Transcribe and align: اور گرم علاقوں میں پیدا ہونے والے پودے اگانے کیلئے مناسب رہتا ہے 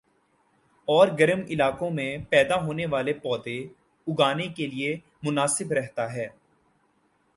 اور 0.87 1.07
گرم 1.19 1.41
علاقوں 1.49 1.89
میں 1.91 2.17
پیدا 2.29 2.55
ہونے 2.61 2.85
والے 2.85 3.13
پودے 3.13 3.57
اگانے 4.07 4.47
کیلئے 4.47 4.95
مناسب 5.23 5.71
رہتا 5.73 6.11
ہے 6.13 6.27